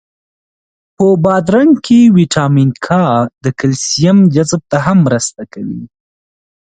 په 0.95 1.07
بادرنګ 1.23 1.71
کی 1.85 1.99
ویټامین 2.17 2.69
کا 2.85 3.05
د 3.43 3.45
کلسیم 3.59 4.17
جذب 4.35 4.61
ته 4.71 4.77
هم 4.85 4.97
مرسته 5.07 5.41
کوي. 5.53 5.83